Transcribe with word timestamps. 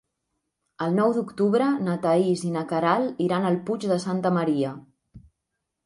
El 0.85 0.95
nou 0.99 1.13
d'octubre 1.17 1.67
na 1.89 1.99
Thaís 2.07 2.43
i 2.49 2.51
na 2.57 2.65
Queralt 2.73 3.23
iran 3.29 3.49
al 3.53 3.61
Puig 3.69 3.89
de 3.95 4.03
Santa 4.09 4.37
Maria. 4.41 4.77